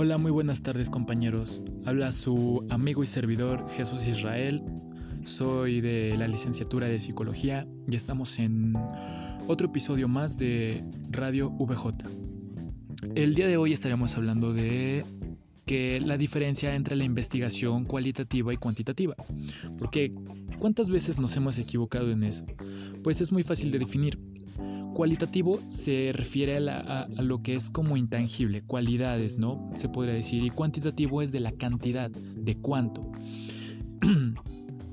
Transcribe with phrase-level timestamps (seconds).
[0.00, 1.60] Hola, muy buenas tardes compañeros.
[1.84, 4.62] Habla su amigo y servidor Jesús Israel.
[5.24, 8.74] Soy de la licenciatura de Psicología y estamos en
[9.48, 11.96] otro episodio más de Radio VJ.
[13.16, 15.04] El día de hoy estaremos hablando de
[15.66, 19.16] que la diferencia entre la investigación cualitativa y cuantitativa.
[19.80, 20.14] Porque
[20.60, 22.46] ¿cuántas veces nos hemos equivocado en eso?
[23.02, 24.16] Pues es muy fácil de definir.
[24.98, 29.70] Cualitativo se refiere a, lo que es como intangible, cualidades, ¿no?
[29.76, 30.42] Se podría decir.
[30.42, 33.12] Y cuantitativo es de la cantidad, de cuánto.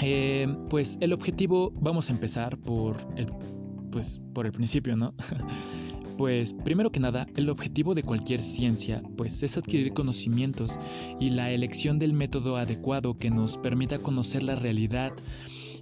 [0.00, 3.26] Eh, pues el objetivo, vamos a empezar por el,
[3.90, 5.12] pues, por el principio, ¿no?
[6.16, 10.78] Pues primero que nada, el objetivo de cualquier ciencia pues es adquirir conocimientos
[11.18, 15.12] y la elección del método adecuado que nos permita conocer la realidad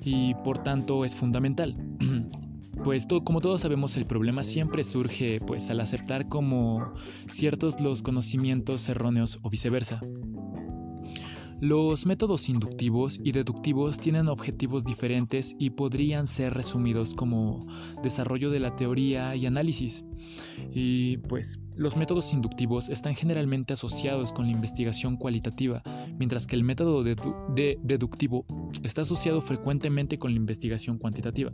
[0.03, 1.75] y por tanto es fundamental.
[2.87, 6.93] Pues como todos sabemos el problema siempre surge pues al aceptar como
[7.29, 10.01] ciertos los conocimientos erróneos o viceversa.
[11.59, 17.67] Los métodos inductivos y deductivos tienen objetivos diferentes y podrían ser resumidos como
[18.05, 20.05] desarrollo de la teoría y análisis.
[20.73, 25.83] Y pues los métodos inductivos están generalmente asociados con la investigación cualitativa,
[26.19, 28.47] mientras que el método deductivo
[28.85, 31.51] está asociado frecuentemente con la investigación cuantitativa.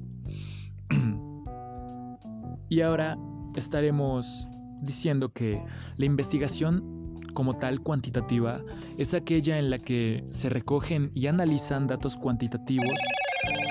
[2.73, 3.19] Y ahora
[3.55, 4.49] estaremos
[4.81, 5.63] diciendo que
[5.99, 8.63] la investigación como tal cuantitativa
[8.97, 12.99] es aquella en la que se recogen y analizan datos cuantitativos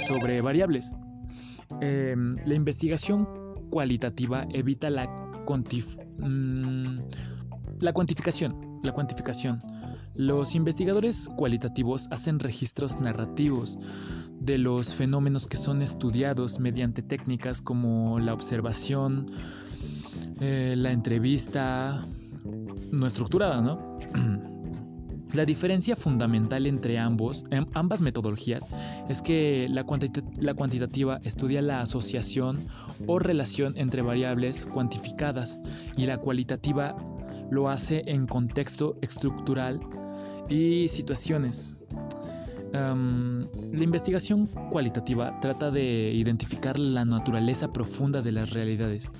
[0.07, 0.93] sobre variables.
[1.79, 3.27] Em, la investigación
[3.71, 5.07] cualitativa evita la,
[6.19, 6.97] mm,
[7.79, 8.79] la cuantificación.
[8.83, 9.63] La cuantificación.
[10.13, 13.79] Los investigadores cualitativos hacen registros narrativos
[14.41, 19.27] de los fenómenos que son estudiados mediante técnicas como la observación,
[20.39, 22.07] eh, la entrevista,
[22.91, 23.99] no estructurada, ¿no?
[25.33, 28.65] La diferencia fundamental entre ambos, em, ambas metodologías
[29.07, 29.85] es que la,
[30.41, 32.65] la, cuantitativa estudia la asociación
[33.07, 35.61] o relación entre variables cuantificadas
[35.95, 36.97] y la cualitativa
[37.49, 39.79] lo hace en contexto estructural
[40.49, 41.75] y situaciones.
[42.73, 49.11] Em, la investigación cualitativa trata de identificar la naturaleza profunda de las realidades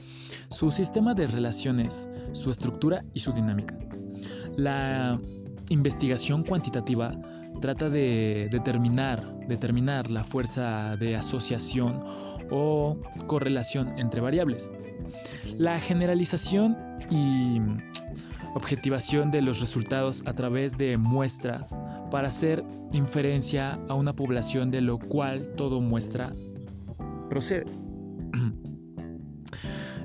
[0.52, 3.80] su sistema de relaciones, su estructura y su dinámica.
[4.58, 5.20] La
[5.70, 7.18] investigación cuantitativa
[7.62, 12.04] trata de determinar, determinar la fuerza de asociación
[12.52, 12.98] o
[13.28, 14.70] correlación entre variables.
[15.58, 16.78] La generalización
[17.10, 17.60] y
[18.54, 21.68] objetivación de los resultados a través de muestra
[22.10, 26.34] para hacer inferencia a una población de lo cual todo muestra
[27.30, 27.66] procede.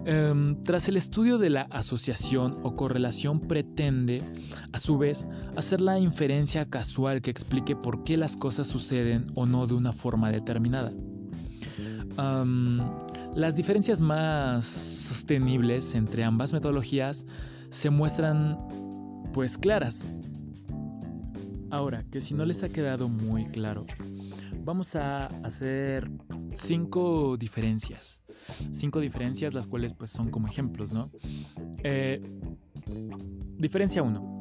[0.08, 4.22] Em, tras el estudio de la asociación o correlación pretende,
[4.70, 9.46] a su vez, hacer la inferencia casual que explique por qué las cosas suceden o
[9.46, 10.92] no de una forma determinada.
[13.34, 17.26] las diferencias más sostenibles entre ambas metodologías
[17.76, 18.58] se muestran
[19.32, 20.08] pues claras.
[21.70, 23.86] Ahora, que si no les ha quedado muy claro,
[24.64, 26.10] vamos a hacer
[26.58, 28.22] cinco diferencias
[28.70, 31.10] cinco diferencias, las cuales pues son como ejemplos, ¿no?
[31.82, 32.22] Eh,
[33.58, 34.40] diferencia 1.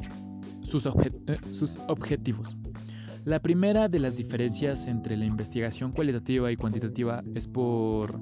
[0.62, 0.91] Sus, eh,
[1.52, 2.57] sus objetivos.
[3.23, 8.19] La primera de las diferencias entre la investigación cualitativa y cuantitativa es por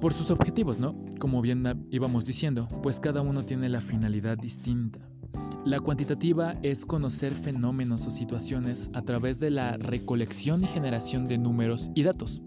[0.00, 0.94] por sus objetivos, ¿no?
[1.18, 5.00] Como bien íbamos diciendo, pues cada uno tiene la finalidad distinta.
[5.64, 11.36] La cuantitativa es conocer fenómenos o situaciones a través de la recolección y generación de
[11.36, 12.40] números y datos.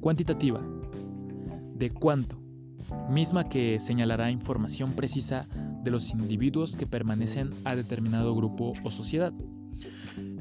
[0.00, 0.60] Cuantitativa
[1.74, 2.40] de cuánto,
[3.10, 5.48] misma que señalará información precisa
[5.82, 9.32] de los individuos que permanecen a determinado grupo o sociedad.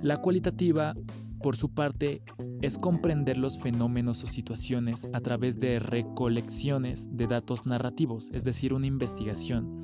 [0.04, 0.96] La cualitativa,
[1.42, 2.22] por su parte,
[2.62, 8.74] es comprender los fenómenos o situaciones a través de recolecciones de datos narrativos, es decir,
[8.74, 9.84] una investigación,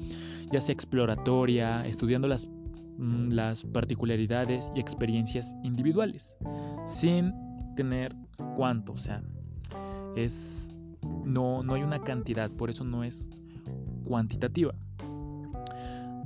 [0.51, 2.47] ya sea exploratoria, estudiando las,
[2.97, 6.37] mm, las particularidades y experiencias individuales,
[6.85, 7.33] sin
[7.75, 8.15] tener
[8.55, 9.23] cuánto, o sea,
[10.15, 10.71] es
[11.25, 13.29] no, no hay una cantidad, por eso no es
[14.05, 14.73] cuantitativa.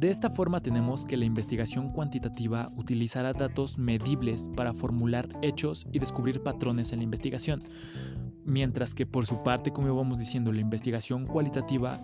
[0.01, 5.99] De esta forma tenemos que la investigación cuantitativa utilizará datos medibles para formular hechos y
[5.99, 7.61] descubrir patrones en la investigación,
[8.43, 12.01] mientras que por su parte, como íbamos diciendo, la investigación cualitativa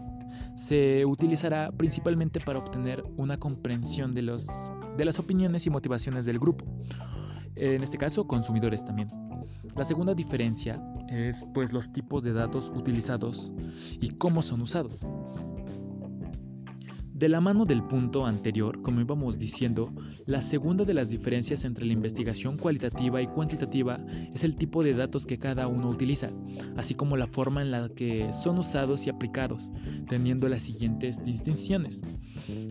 [0.54, 4.48] se utilizará principalmente para obtener una comprensión de, los,
[4.96, 6.66] de las opiniones y motivaciones del grupo,
[7.56, 9.10] en este caso consumidores también.
[9.76, 10.80] La segunda diferencia
[11.10, 13.52] es pues los tipos de datos utilizados
[14.00, 15.04] y cómo son usados.
[17.18, 19.92] De la mano del punto anterior, como íbamos diciendo,
[20.28, 24.00] la segunda de las diferencias entre la investigación cualitativa y cuantitativa
[24.32, 26.30] es el tipo de datos que cada uno utiliza,
[26.76, 29.72] así como la forma en la que son usados y aplicados,
[30.08, 32.04] teniendo las siguientes distinciones.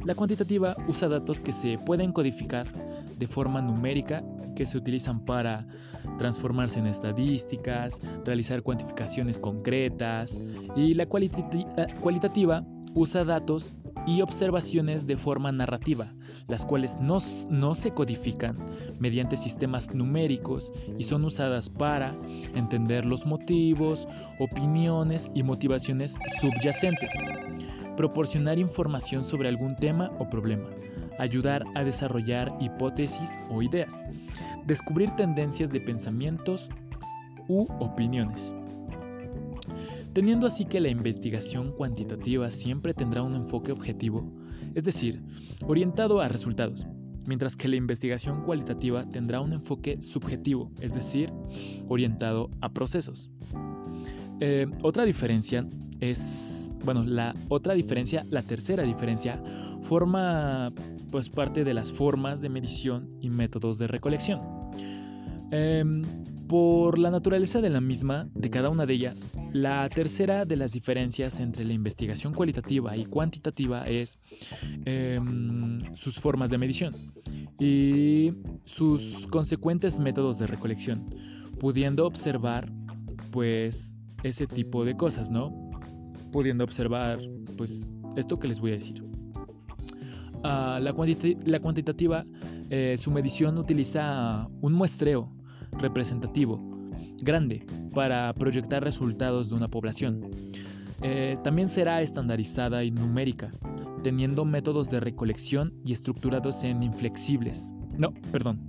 [0.05, 2.71] La cuantitativa usa datos que se pueden codificar
[3.19, 4.23] de forma numérica,
[4.55, 5.67] que se utilizan para
[6.19, 10.41] transformarse en estadísticas, realizar cuantificaciones concretas,
[10.77, 12.65] y la cualitativa
[12.95, 13.75] usa datos
[14.07, 16.15] y observaciones de forma narrativa,
[16.47, 17.19] las cuales no,
[17.51, 18.57] no, se codifican
[19.01, 22.15] mediante sistemas numéricos y son usadas para
[22.55, 24.07] entender los motivos,
[24.39, 27.13] opiniones y motivaciones subyacentes,
[27.97, 30.69] proporcionar información sobre algún tema o problema,
[31.19, 33.99] ayudar a desarrollar hipótesis o ideas,
[34.67, 36.71] descubrir tendencias de pensamientos
[37.49, 38.55] u opiniones
[40.17, 44.33] teniendo así que la investigación cuantitativa siempre tendrá un enfoque objetivo,
[44.75, 45.21] es decir,
[45.67, 46.87] orientado a resultados,
[47.27, 51.31] mientras que la investigación cualitativa tendrá un enfoque subjetivo, es decir,
[51.89, 53.29] orientado a procesos.
[54.41, 55.69] Eh, otra diferencia
[56.01, 59.39] es, bueno, la otra diferencia, la tercera diferencia,
[59.83, 60.73] forma
[61.11, 64.41] pues parte de las formas de medición y métodos de recolección.
[65.51, 66.01] Em,
[66.49, 70.73] por la naturaleza de la misma, de cada una de ellas, la tercera de las
[70.73, 74.19] diferencias entre la investigación cualitativa y cuantitativa es
[74.85, 76.95] em, sus formas de medición
[77.59, 78.33] y
[78.65, 81.07] sus consecuentes métodos de recolección,
[81.59, 82.71] pudiendo observar
[83.31, 85.71] pues ese tipo de cosas, ¿no?
[86.33, 87.19] Pudiendo observar
[87.57, 89.03] pues esto que les voy a decir.
[90.45, 92.25] Ah, la, cuantitativa,
[92.71, 95.36] eh, su medición utiliza un muestreo
[95.79, 96.61] representativo,
[97.19, 100.31] grande, para proyectar resultados de una población.
[101.03, 103.53] Eh, también será estandarizada y numérica,
[104.03, 107.73] teniendo métodos de recolección y estructurados en inflexibles.
[107.97, 108.61] No, perdón.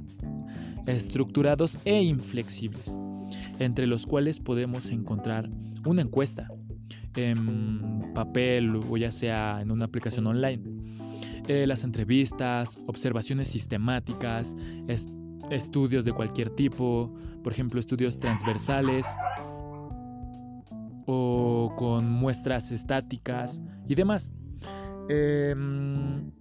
[0.85, 2.97] Estructurados e inflexibles,
[3.59, 5.49] entre los cuales podemos encontrar
[5.85, 6.49] una encuesta
[7.15, 10.63] en papel o ya sea en una aplicación online.
[11.47, 14.55] Eh, las entrevistas, observaciones sistemáticas,
[15.49, 17.13] estudios de cualquier tipo,
[17.43, 19.07] por ejemplo estudios transversales
[21.05, 24.31] o con muestras estáticas y demás.
[25.09, 26.31] Em,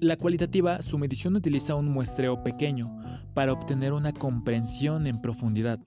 [0.00, 2.94] la cualitativa, su medición utiliza un muestreo pequeño
[3.34, 5.80] para obtener una comprensión en profundidad.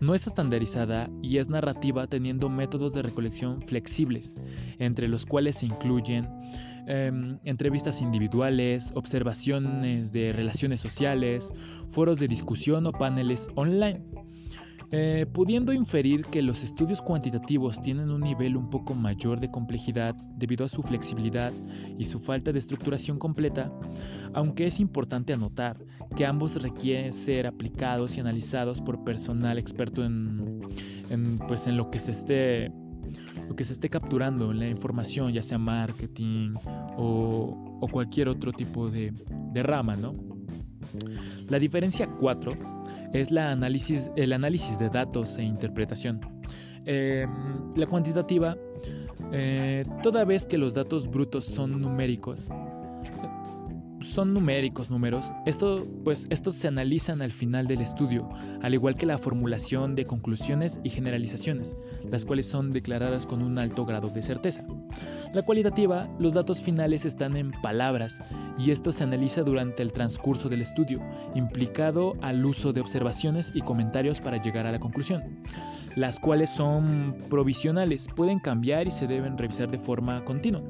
[0.00, 4.40] No es estandarizada y es narrativa teniendo métodos de recolección flexibles,
[4.78, 6.26] entre los cuales se incluyen
[6.86, 11.52] Em, entrevistas individuales, observaciones de relaciones sociales,
[11.88, 14.00] foros de discusión o paneles online.
[14.92, 20.16] Eh, pudiendo inferir que los estudios cuantitativos tienen un nivel un poco mayor de complejidad
[20.36, 21.52] debido a su flexibilidad
[21.96, 23.72] y su falta de estructuración completa,
[24.34, 25.76] aunque es importante anotar
[26.16, 30.60] que ambos requieren ser aplicados y analizados por personal experto en,
[31.46, 32.72] pues en lo que se esté
[33.48, 36.54] lo que se esté capturando la información, ya sea marketing
[36.96, 39.12] o, cualquier otro tipo de,
[39.54, 40.14] rama, ¿no?
[41.48, 42.79] La diferencia 4
[43.12, 46.20] es la análisis, el análisis de datos e interpretación.
[46.86, 47.28] Em,
[47.76, 48.56] la cuantitativa,
[49.32, 52.48] eh, toda vez que los datos brutos son numéricos,
[54.10, 58.28] son numéricos números, esto, pues, estos se analizan al final del estudio,
[58.62, 61.76] al igual que la formulación de conclusiones y generalizaciones,
[62.10, 64.64] las cuales son declaradas con un alto grado de certeza.
[65.32, 68.20] La cualitativa, los datos finales están en palabras
[68.58, 71.00] y esto se analiza durante el transcurso del estudio,
[71.34, 75.22] implicado al uso de observaciones y comentarios para llegar a la conclusión
[75.96, 80.62] las cuales son provisionales, pueden cambiar y se deben revisar de forma continua.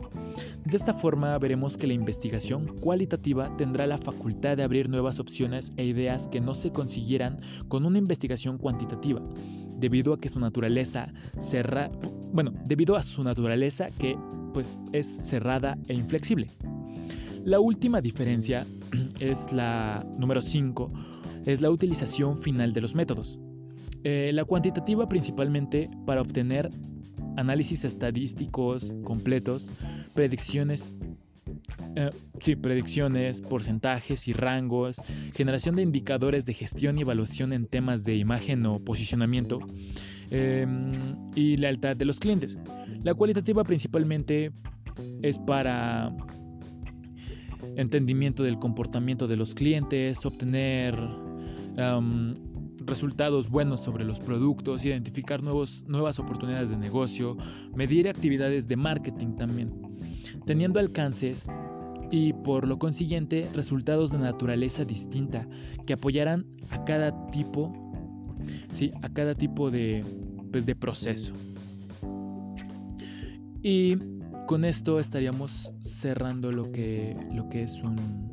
[0.65, 5.73] De esta forma veremos que la investigación cualitativa tendrá la facultad de abrir nuevas opciones
[5.77, 9.23] e ideas que no se consiguieran con una investigación cuantitativa,
[9.79, 11.91] debido a que su naturaleza cerra,
[12.33, 14.17] bueno, debido a su naturaleza que
[14.53, 16.49] pues es cerrada e inflexible.
[17.45, 18.67] La última diferencia
[19.21, 20.93] es la número 5,
[21.47, 23.39] es la utilización final de los métodos.
[24.05, 26.71] Eh, la cuantitativa principalmente para obtener
[27.37, 29.71] análisis estadísticos completos,
[30.15, 30.95] predicciones,
[31.97, 35.01] eh, sí, predicciones, porcentajes y rangos,
[35.35, 39.61] generación de indicadores de gestión y evaluación en temas de imagen o posicionamiento
[40.31, 40.93] em,
[41.35, 42.59] y lealtad de los clientes.
[43.03, 44.53] La cualitativa principalmente
[45.23, 46.15] es para
[47.77, 50.99] entendimiento del comportamiento de los clientes, obtener
[52.85, 57.37] resultados buenos sobre los productos, identificar nuevos, nuevas oportunidades de negocio,
[57.75, 59.90] medir actividades de marketing también.
[60.47, 61.47] Teniendo alcances
[62.11, 65.47] y por lo consiguiente resultados de naturaleza distinta
[65.87, 67.73] que apoyarán a cada tipo,
[68.73, 70.05] sí, a cada tipo de,
[70.51, 71.35] pues, de proceso.
[73.63, 73.97] Y
[74.47, 78.31] con esto estaríamos cerrando lo que, lo que es un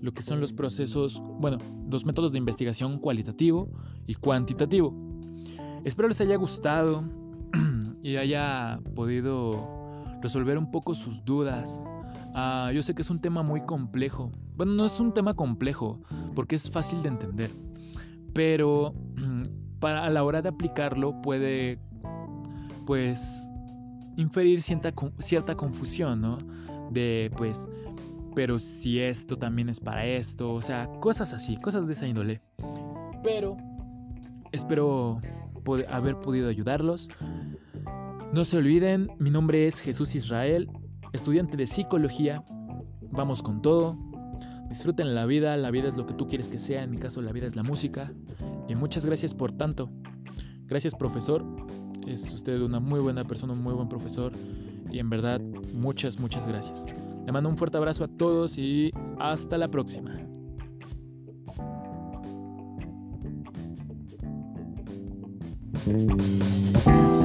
[0.00, 3.70] lo que son los procesos, bueno, dos métodos de investigación cualitativo
[4.06, 4.94] y cuantitativo.
[5.84, 7.04] Espero les haya gustado
[8.02, 9.79] y haya podido
[10.20, 11.80] resolver un poco sus dudas.
[12.34, 14.30] Ah, yo sé que es un tema muy complejo.
[14.56, 16.00] Bueno, no es un tema complejo
[16.34, 17.50] porque es fácil de entender.
[18.32, 18.94] Pero
[19.80, 21.78] para a la hora de aplicarlo puede
[22.86, 23.50] pues
[24.16, 26.38] inferir cierta, cierta confusión, ¿no?
[26.90, 27.68] De pues
[28.34, 32.40] pero si esto también es para esto, o sea, cosas así, cosas de esa índole.
[33.24, 33.56] Pero
[34.52, 35.20] espero
[35.88, 37.08] haber podido ayudarlos.
[38.32, 40.70] No se olviden, mi nombre es Jesús Israel,
[41.12, 42.44] estudiante de psicología.
[43.10, 43.98] Vamos con todo.
[44.68, 47.22] Disfruten la vida, la vida es lo que tú quieres que sea, en mi caso
[47.22, 48.12] la vida es la música.
[48.68, 49.90] Y muchas gracias por tanto.
[50.66, 51.44] Gracias profesor,
[52.06, 54.30] es usted una muy buena persona, un muy buen profesor.
[54.92, 55.40] Y en verdad,
[55.74, 56.86] muchas, muchas gracias.
[57.26, 60.14] Le mando un fuerte abrazo a todos y hasta la próxima.
[65.86, 67.19] Mm.